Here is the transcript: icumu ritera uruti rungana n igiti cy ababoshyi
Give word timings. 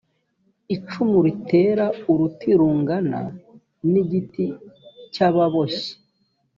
icumu 0.75 1.17
ritera 1.25 1.85
uruti 2.11 2.49
rungana 2.59 3.19
n 3.91 3.93
igiti 4.01 4.45
cy 5.13 5.19
ababoshyi 5.27 5.91